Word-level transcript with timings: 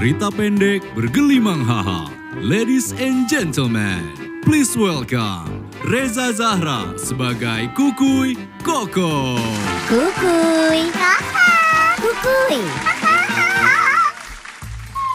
cerita 0.00 0.32
pendek 0.32 0.80
bergelimang 0.96 1.60
haha. 1.60 2.08
Ladies 2.40 2.96
and 2.96 3.28
gentlemen, 3.28 4.00
please 4.40 4.72
welcome 4.72 5.68
Reza 5.84 6.32
Zahra 6.32 6.96
sebagai 6.96 7.68
Kukuy 7.76 8.32
Koko. 8.64 9.36
Kukuy. 9.92 10.88
Kukuy. 12.00 12.64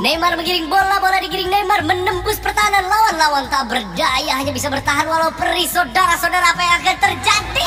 Neymar 0.05 0.37
menggiring 0.37 0.69
bola, 0.69 1.01
bola 1.01 1.17
digiring 1.17 1.49
Neymar 1.49 1.81
menembus 1.81 2.37
pertahanan 2.37 2.85
lawan 2.85 3.15
lawan 3.17 3.45
tak 3.49 3.65
berdaya 3.65 4.37
hanya 4.37 4.53
bisa 4.53 4.69
bertahan 4.69 5.09
walau 5.09 5.33
perih 5.33 5.65
saudara-saudara 5.65 6.53
apa 6.53 6.61
yang 6.61 6.75
akan 6.85 6.97
terjadi? 7.09 7.64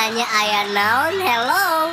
Nanya 0.00 0.24
ayah 0.32 0.64
naon? 0.72 1.14
Hello. 1.20 1.92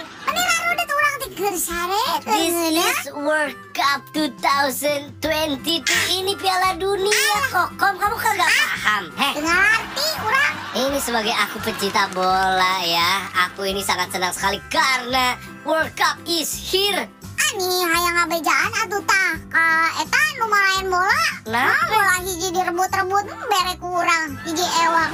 This 2.24 2.56
is 2.72 3.12
World 3.12 3.60
Cup 3.76 4.00
2022 4.16 5.84
ini 6.16 6.32
Piala 6.40 6.80
Dunia 6.80 7.36
kokom 7.52 8.00
kamu 8.00 8.16
kagak 8.16 8.48
paham? 8.48 9.04
Heh. 9.12 9.34
Dengar 9.36 9.60
arti 9.60 10.08
orang. 10.24 10.54
Ini 10.88 11.00
sebagai 11.04 11.36
aku 11.36 11.60
pecinta 11.68 12.08
bola 12.16 12.80
ya 12.88 13.28
Aku 13.52 13.68
ini 13.68 13.84
sangat 13.84 14.08
senang 14.16 14.32
sekali 14.32 14.64
karena 14.72 15.36
World 15.68 15.92
Cup 16.00 16.16
is 16.24 16.48
here 16.56 17.12
Ani 17.48 17.72
hayang 17.92 18.16
ngabejaan 18.24 18.72
atuh 18.88 19.04
tah 19.04 19.32
ka 19.52 19.68
eta 20.04 20.22
nu 20.40 20.46
marahin 20.52 20.88
bola. 20.92 21.24
Nah. 21.48 21.72
Nah, 21.72 21.86
bola 21.88 22.16
hiji 22.22 22.52
direbut-rebut 22.52 23.24
hmm, 23.24 23.46
bere 23.48 23.74
kurang. 23.80 24.36
Hiji 24.44 24.68
ewang. 24.84 25.12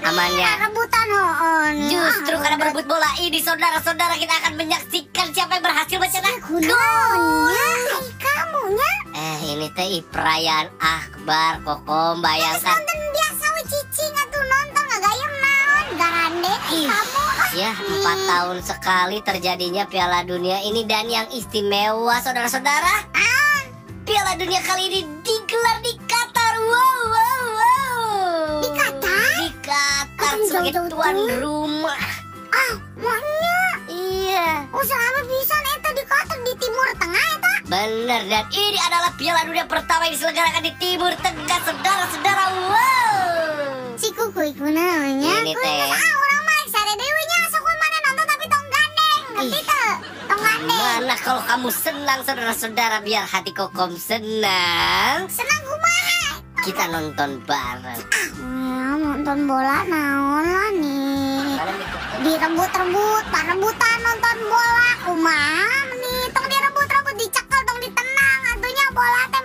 Amannya. 0.00 0.50
Rebutan 0.64 1.08
hoon. 1.12 1.74
Justru 1.92 2.34
karena 2.40 2.56
berebut 2.56 2.86
bola 2.88 3.10
ini 3.20 3.38
saudara-saudara 3.38 4.16
kita 4.16 4.34
akan 4.42 4.56
menyaksikan 4.56 5.26
siapa 5.30 5.60
yang 5.60 5.64
berhasil 5.64 5.96
mencetak 6.00 6.36
gol 6.40 6.64
ay 7.52 8.08
kamunya. 8.16 8.92
Eh 9.12 9.38
ini 9.54 9.68
teh 9.76 10.00
perayaan 10.08 10.72
akbar 10.80 11.60
kokom 11.62 12.24
bayangkan 12.24 12.74
nonton 12.74 13.00
biasa 13.12 13.44
we 13.52 13.62
cicing 13.68 14.14
atuh 14.16 14.40
nonton 14.42 14.84
ngagayem 14.88 15.32
naon 15.36 15.86
garande 15.94 16.52
kamu. 16.64 17.24
Ya 17.50 17.70
empat 17.74 18.18
tahun 18.24 18.58
sekali 18.62 19.18
terjadinya 19.20 19.84
Piala 19.84 20.22
Dunia 20.22 20.62
ini 20.62 20.86
dan 20.86 21.10
yang 21.10 21.26
istimewa 21.28 22.22
saudara-saudara 22.22 23.10
Ah, 23.10 23.60
Piala 24.06 24.38
Dunia 24.38 24.62
kali 24.62 24.86
ini 24.88 25.00
digelar 25.20 25.82
di 25.82 25.92
sebagai 30.60 30.92
tuan 30.92 31.14
tuh. 31.16 31.38
rumah 31.40 32.04
ah, 32.52 32.72
maunya. 33.00 33.60
Iya 33.90 34.68
Usaha 34.70 35.00
apa 35.00 35.20
bisa 35.24 35.56
eta 35.56 35.90
di 35.96 36.04
Qatar 36.04 36.38
di 36.44 36.52
Timur 36.60 36.88
Tengah 37.00 37.24
eta? 37.32 37.52
Bener 37.64 38.20
dan 38.28 38.44
ini 38.52 38.78
adalah 38.78 39.10
Piala 39.16 39.42
Dunia 39.48 39.64
pertama 39.64 40.04
yang 40.06 40.14
diselenggarakan 40.20 40.62
di 40.62 40.72
Timur 40.76 41.12
Tengah 41.16 41.60
saudara-saudara 41.64 42.44
Wow 42.68 43.96
Si 43.96 44.08
kukuy 44.12 44.52
kunaonnya. 44.52 45.32
Ini 45.44 45.52
Kuy 45.56 45.64
teh. 45.64 45.88
ah 45.92 46.12
urang 46.12 46.42
mah 46.44 46.60
sare 46.68 46.92
deui 46.92 47.24
nya 47.24 47.38
sok 47.48 47.64
mana 47.64 47.98
nonton 48.04 48.26
tapi 48.28 48.44
tong 48.48 48.66
gandeng. 48.68 49.22
Ngerti 49.36 49.60
teu? 49.64 49.92
Tong 50.28 50.40
gandeng. 50.44 50.80
Mana 50.80 51.14
kalau 51.20 51.42
kamu 51.44 51.68
senang 51.72 52.20
saudara-saudara 52.20 52.96
biar 53.00 53.24
hati 53.24 53.52
kokom 53.56 53.96
senang 53.96 55.24
Senang 55.28 55.60
kumaha? 55.64 56.20
Kita 56.60 56.84
nonton 56.92 57.40
bareng 57.48 58.00
Ya, 58.00 58.79
nonton 59.20 59.44
bola 59.44 59.84
naon 59.84 60.48
lah 60.48 60.72
nih. 60.80 61.60
Direbut-rebut, 62.24 63.24
parebutan 63.28 63.96
nonton 64.00 64.38
bola 64.48 64.90
kumaha 65.04 65.92
nih. 65.92 66.24
Tong 66.32 66.48
direbut-rebut 66.48 67.14
dicekel 67.20 67.60
tong 67.68 67.84
ditenang 67.84 68.40
atunya 68.48 68.86
bola 68.96 69.22
teh. 69.28 69.39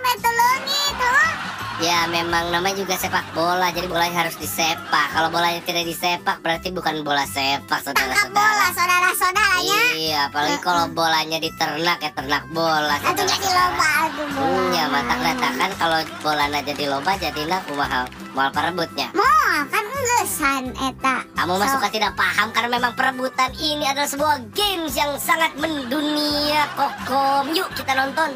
Ya 1.76 2.08
memang 2.08 2.48
namanya 2.48 2.72
juga 2.74 2.96
sepak 2.96 3.30
bola 3.30 3.68
Jadi 3.68 3.84
bolanya 3.84 4.24
harus 4.24 4.34
disepak 4.34 5.12
Kalau 5.12 5.28
bolanya 5.28 5.60
tidak 5.60 5.84
disepak 5.84 6.40
berarti 6.40 6.72
bukan 6.72 7.00
bola 7.00 7.22
sepak 7.22 7.84
Tangkap 7.84 7.92
saudara-saudara 7.92 8.32
bola 8.32 8.66
saudara-saudaranya. 8.72 9.80
Iya 9.92 10.20
apalagi 10.26 10.58
kalau 10.58 10.84
bolanya 10.88 11.36
diternak 11.36 11.98
ya 11.98 12.10
ternak 12.10 12.48
bola 12.48 12.96
Atuh 12.96 13.22
jadi 13.22 13.48
loba 13.48 13.88
atuh 14.04 14.26
bola. 14.30 14.56
Hmm, 14.56 14.72
ya 14.72 14.84
mantap 14.86 15.18
katakan 15.18 15.70
kalau 15.76 15.98
bolanya 16.22 16.60
jadi 16.62 16.84
loba 16.86 17.12
jadilah 17.14 17.60
kumaha 17.64 18.00
mal 18.32 18.48
perebutnya 18.50 19.12
Moal 19.12 19.60
kan 19.66 19.84
enggesan 19.84 20.62
eta. 20.78 21.16
Kamu 21.34 21.56
So- 21.58 21.76
suka 21.76 21.88
tidak 21.88 22.12
paham 22.14 22.52
karena 22.52 22.72
memang 22.72 22.92
perebutan 22.92 23.52
ini 23.54 23.84
adalah 23.84 24.08
sebuah 24.08 24.48
games 24.52 24.92
yang 24.92 25.16
sangat 25.16 25.52
mendunia 25.56 26.68
kokom 26.72 27.52
Yuk 27.52 27.68
kita 27.72 27.92
nonton 27.92 28.32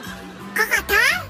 Kakatan? 0.51 1.30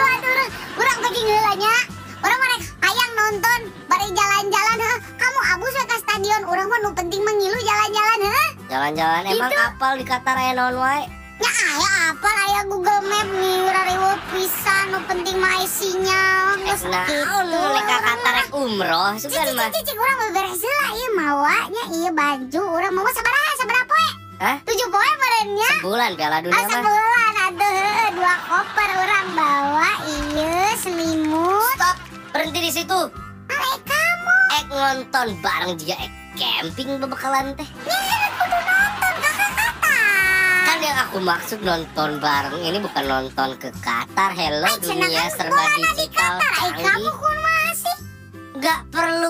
Ah, 0.00 0.08
ayo 0.10 0.28
aduh, 0.30 0.48
urang 0.76 0.98
pergi 1.00 1.20
ngeulanya. 1.22 1.74
Urang 2.18 2.38
mah 2.38 2.48
rek 2.50 2.62
hayang 2.80 3.12
nonton, 3.14 3.60
bari 3.86 4.08
jalan-jalan 4.10 4.78
heuh. 4.78 4.98
Kamu 5.14 5.38
abus 5.50 5.72
we 5.74 5.84
ka 5.84 5.96
stadion, 5.98 6.42
urang 6.44 6.66
mah 6.66 6.78
nu 6.78 6.90
penting 6.90 7.20
mengilu 7.20 7.58
jalan-jalan 7.60 8.18
heuh. 8.24 8.48
Jalan-jalan 8.66 9.22
emang 9.26 9.50
Itu. 9.50 9.60
apal 9.62 9.92
di 9.94 10.04
Qatar 10.04 10.36
aya 10.36 10.52
naon 10.52 10.78
wae 10.78 11.02
Ya 11.36 11.48
aya 11.50 11.90
apa 12.12 12.30
aya 12.44 12.60
Google 12.64 13.00
Map 13.02 13.28
rariweuh 13.66 14.18
pisan 14.30 14.84
nu 14.90 15.00
penting 15.04 15.36
mah 15.36 15.56
sinyal. 15.64 16.60
Geus 16.60 16.84
Nah, 16.86 17.04
kitu. 17.04 17.40
lek 17.50 17.84
ka 17.84 17.96
Qatar 17.98 18.34
umroh 18.52 19.10
sugan 19.16 19.48
mah 19.54 19.68
cicik 19.70 19.96
urang 19.96 20.18
beberes 20.22 20.60
heula 20.60 20.88
ieu 20.94 21.08
mawanya 21.14 21.82
ieu 21.90 22.10
baju 22.10 22.62
urang 22.70 22.92
mau 22.92 23.08
sabaraha 23.08 23.52
sabaraha 23.54 23.84
poe? 23.84 24.08
Hah? 24.38 24.56
Tujuh 24.62 24.88
poe 24.88 25.10
merenya. 25.16 25.70
Bulan 25.80 26.10
Piala 26.14 26.38
Dunia 26.40 26.56
Asa 26.58 26.76
mah 26.78 26.92
dua 28.30 28.46
koper 28.46 28.90
orang 28.94 29.28
bawa 29.34 29.90
iya 30.06 30.70
selimut. 30.78 31.74
Stop 31.74 31.98
berhenti 32.30 32.62
di 32.62 32.70
situ 32.70 32.98
Ale 33.50 33.74
kamu. 33.82 34.36
Ek 34.54 34.66
nonton 34.70 35.26
bareng 35.42 35.74
dia 35.74 35.98
ek 35.98 36.14
camping 36.38 37.02
bebekalan 37.02 37.58
teh 37.58 37.66
Ya 37.90 38.22
kudu 38.38 38.54
nonton 38.54 39.14
kakak 39.18 39.50
kata. 39.58 39.98
Kan 40.62 40.78
yang 40.78 40.98
aku 41.10 41.18
maksud 41.18 41.58
nonton 41.66 42.22
bareng 42.22 42.54
ini 42.62 42.78
bukan 42.78 43.02
nonton 43.10 43.50
ke 43.58 43.74
Qatar 43.82 44.30
Hello 44.30 44.62
Ay, 44.62 44.78
dunia 44.78 45.10
kan 45.10 45.30
serba 45.34 45.62
digital 45.90 46.38
Qatar. 46.38 46.54
Ay 46.54 46.70
kamu 46.70 46.86
canggih 46.86 47.14
kun 47.18 47.34
masih. 47.34 47.39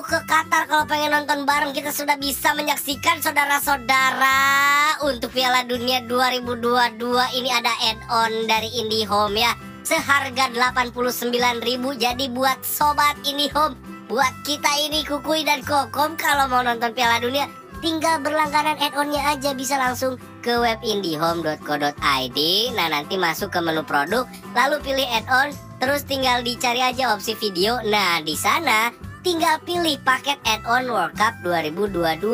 Ke 0.01 0.17
Qatar 0.25 0.65
kalau 0.65 0.89
pengen 0.89 1.13
nonton 1.13 1.45
bareng. 1.45 1.77
Kita 1.77 1.93
sudah 1.93 2.17
bisa 2.17 2.57
menyaksikan 2.57 3.21
saudara-saudara 3.21 4.97
Untuk 5.05 5.37
Piala 5.37 5.61
Dunia 5.69 6.01
2022 6.09 6.97
ini 7.37 7.53
ada 7.53 7.69
add-on 7.85 8.49
dari 8.49 8.73
IndiHome 8.81 9.37
ya. 9.37 9.53
Seharga 9.85 10.49
89.000 10.57 11.61
Jadi 12.01 12.33
buat 12.33 12.65
sobat 12.65 13.17
IndiHome 13.29 13.77
Buat 14.09 14.33
kita 14.45 14.73
ini 14.89 15.05
Kukui 15.05 15.45
dan 15.45 15.61
Kokom 15.65 16.17
Kalau 16.17 16.49
mau 16.49 16.65
nonton 16.65 16.97
Piala 16.97 17.21
Dunia 17.21 17.49
Tinggal 17.85 18.25
berlangganan 18.25 18.81
add-onnya 18.81 19.21
aja. 19.37 19.53
Bisa 19.53 19.77
langsung 19.77 20.17
ke 20.41 20.57
web 20.57 20.81
indihome.co.id 20.81 22.39
Nah 22.77 22.87
nanti 22.89 23.15
masuk 23.21 23.53
ke 23.53 23.61
menu 23.61 23.85
produk 23.85 24.25
Lalu 24.57 24.77
pilih 24.81 25.09
add-on 25.13 25.53
Terus 25.81 26.05
tinggal 26.05 26.45
dicari 26.45 26.85
aja 26.85 27.17
opsi 27.17 27.33
video. 27.41 27.81
Nah 27.89 28.21
di 28.21 28.37
sana 28.37 29.10
tinggal 29.21 29.61
pilih 29.69 30.01
paket 30.01 30.41
add-on 30.49 30.89
World 30.89 31.13
Cup 31.17 31.37
2022 31.45 32.25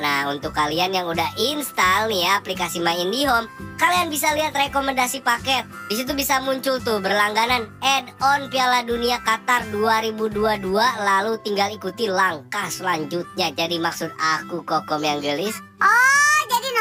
Nah 0.00 0.28
untuk 0.28 0.52
kalian 0.52 0.92
yang 0.92 1.08
udah 1.08 1.28
install 1.40 2.12
nih 2.12 2.28
ya 2.28 2.30
aplikasi 2.40 2.80
My 2.80 2.96
IndiHome 2.96 3.48
Kalian 3.76 4.08
bisa 4.08 4.32
lihat 4.32 4.56
rekomendasi 4.56 5.20
paket. 5.20 5.68
Di 5.92 6.00
situ 6.00 6.16
bisa 6.16 6.40
muncul 6.40 6.80
tuh 6.80 6.96
berlangganan 7.04 7.68
add-on 7.84 8.48
Piala 8.48 8.84
Dunia 8.84 9.20
Qatar 9.20 9.68
2022 9.68 10.64
Lalu 11.00 11.32
tinggal 11.44 11.68
ikuti 11.72 12.08
langkah 12.08 12.72
selanjutnya. 12.72 13.52
Jadi 13.52 13.76
maksud 13.76 14.12
aku 14.16 14.64
kokom 14.64 15.04
yang 15.04 15.20
gelis 15.20 15.60
Oh 15.80 16.25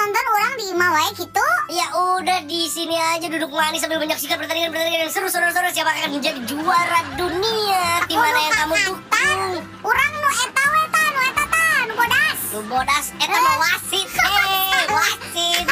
nonton 0.06 0.26
orang 0.38 0.54
di 0.54 0.66
imah 0.70 0.90
wae 0.94 1.10
gitu. 1.18 1.48
Ya 1.74 1.90
udah 1.98 2.46
di 2.46 2.70
sini 2.70 2.94
aja 2.94 3.26
duduk 3.26 3.50
manis 3.50 3.82
sambil 3.82 3.98
menyaksikan 3.98 4.38
pertandingan-pertandingan 4.38 5.10
yang 5.10 5.10
seru 5.10 5.26
saudara-saudara 5.34 5.74
siapa 5.74 5.98
akan 5.98 6.14
menjadi 6.14 6.46
juara 6.46 7.02
dunia? 7.18 8.06
Tim 8.06 8.22
mana 8.22 8.38
yang 8.38 8.54
kamu 8.54 8.76
dukung? 8.86 9.66
Orang 9.82 10.12
nu 10.22 10.30
eta 10.30 10.64
we 10.70 10.84
ta, 10.94 11.04
nu 11.10 11.20
eta 11.26 11.46
ta, 11.50 11.66
nu 11.90 11.94
bodas. 11.98 12.40
lu 12.54 12.62
bodas 12.70 13.06
eta 13.18 13.34
mah 13.34 13.56
wasit 13.66 14.10
hei 14.14 14.86
wasit. 15.02 15.66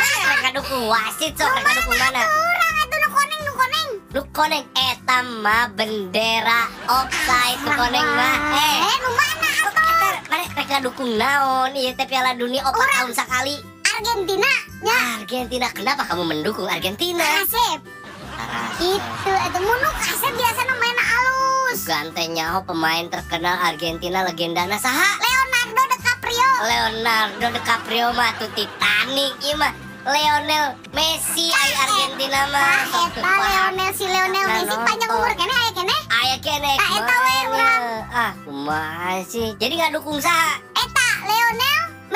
Dukung? 0.58 0.90
Wasit 0.90 1.34
sok. 1.38 1.54
Dukung 1.54 1.98
mana? 2.02 2.26
Orang 2.26 2.74
itu 2.82 2.96
nu 2.98 3.10
koneng 3.14 3.40
nu 3.46 3.54
koneng. 3.54 3.88
lu 4.18 4.22
koneng 4.34 4.66
eta 4.74 5.18
mah 5.46 5.70
bendera 5.78 6.74
offside 6.90 7.62
lu 7.62 7.70
koneng 7.70 8.08
mah 8.18 8.38
eh. 8.50 8.78
Eh 8.82 8.96
nu 8.98 9.10
mana 9.14 9.50
atuh? 9.70 10.14
eta 10.26 10.36
mereka 10.58 10.82
dukung? 10.82 11.22
Naon? 11.22 11.78
Iya 11.78 11.94
teh 11.94 12.10
piala 12.10 12.34
dunia 12.34 12.66
opat 12.66 12.90
tahun 12.98 13.14
sekali 13.14 13.73
Argentina. 13.94 14.52
Ya. 14.84 15.00
Argentina 15.22 15.68
kenapa 15.72 16.04
kamu 16.10 16.24
mendukung 16.26 16.68
Argentina 16.68 17.24
Asep. 17.42 17.80
Itu 18.82 19.32
itu 19.32 19.60
munu 19.62 19.90
kasep 20.02 20.34
biasa 20.34 20.62
main 20.68 20.98
alus. 20.98 21.80
Gantenya 21.86 22.58
oh 22.58 22.64
pemain 22.66 23.06
terkenal 23.08 23.62
Argentina 23.62 24.26
legendana 24.26 24.76
saha 24.82 25.22
Leonardo 25.22 25.84
Leonardo 26.64 27.48
DiCaprio 27.52 28.16
mah 28.16 28.32
tuh 28.40 28.48
Titanic 28.56 29.36
ieu 29.44 29.60
mah 29.60 29.76
Lionel 30.04 30.76
Messi 30.96 31.52
ay 31.52 31.72
Argentina 31.76 32.48
mah 32.52 32.88
Tah 32.88 33.08
eta 33.08 33.22
Leonel 33.22 33.92
si 33.96 34.06
Leonel 34.08 34.44
Nah, 34.44 34.56
Messi 34.60 34.76
panjang 34.76 35.12
umur 35.12 35.34
kene 35.36 35.54
aya 35.54 35.72
kene. 35.76 35.98
Aya 36.12 36.38
kene 36.40 36.72
eta 36.76 37.16
we 37.24 37.36
urang. 37.52 37.84
Ah 38.12 38.32
kumaha 38.48 39.24
sih 39.28 39.56
Jadi 39.60 39.74
nggak 39.76 39.94
dukung 40.00 40.20
saha 40.20 40.73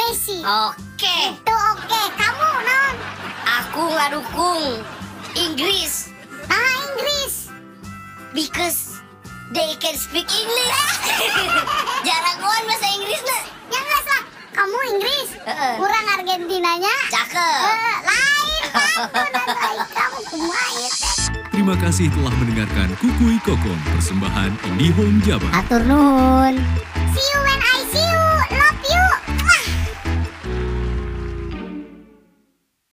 Messi. 0.08 0.40
Oke 0.40 1.36
Itu 1.36 1.52
oke. 1.76 2.02
Kamu 2.16 2.50
naon? 2.64 2.96
Aku 3.60 3.92
nggak 3.92 4.16
dukung 4.16 4.64
Inggris 5.36 6.16
Nah 6.48 6.64
Inggris. 6.88 7.52
Because 8.32 9.04
they 9.52 9.76
can 9.84 10.00
speak 10.00 10.32
English 10.32 10.72
Jarang 12.08 12.40
banget 12.40 12.64
bahasa 12.72 12.88
Inggrisnya 12.88 13.40
Ya 13.68 13.80
enggak 13.84 14.04
lah. 14.08 14.24
Kamu 14.56 14.78
Inggris. 14.96 15.30
Heeh. 15.44 15.74
Kurang 15.76 16.06
Argentinanya. 16.08 16.96
Cakep 17.12 17.60
Eh, 17.68 17.96
lain 18.08 18.64
kamu 19.92 20.20
teh. 20.24 20.48
Terima 21.52 21.76
kasih 21.84 22.08
telah 22.16 22.34
mendengarkan 22.40 22.96
Kukui 23.04 23.44
Kokon 23.44 23.80
persembahan 23.92 24.56
IndiHome 24.72 25.20
Jabar. 25.28 25.52
Atur 25.52 25.84
nuhun. 25.84 26.56